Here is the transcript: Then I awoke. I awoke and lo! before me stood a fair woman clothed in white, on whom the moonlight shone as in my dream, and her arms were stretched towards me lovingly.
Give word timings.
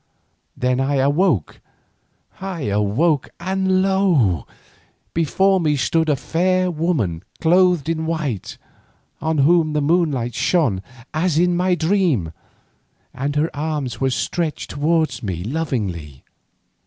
Then 0.57 0.79
I 0.79 0.95
awoke. 0.95 1.61
I 2.39 2.61
awoke 2.63 3.29
and 3.39 3.83
lo! 3.83 4.47
before 5.13 5.59
me 5.59 5.75
stood 5.75 6.09
a 6.09 6.15
fair 6.15 6.71
woman 6.71 7.21
clothed 7.39 7.87
in 7.87 8.07
white, 8.07 8.57
on 9.21 9.37
whom 9.37 9.73
the 9.73 9.79
moonlight 9.81 10.33
shone 10.33 10.81
as 11.13 11.37
in 11.37 11.55
my 11.55 11.75
dream, 11.75 12.33
and 13.13 13.35
her 13.35 13.55
arms 13.55 14.01
were 14.01 14.09
stretched 14.09 14.71
towards 14.71 15.21
me 15.21 15.43
lovingly. 15.43 16.23